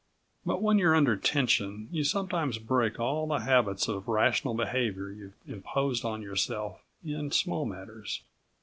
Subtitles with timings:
[0.43, 5.35] But when you're under tension you sometimes break all the habits of rational behavior you've
[5.47, 8.23] imposed on yourself in small matters.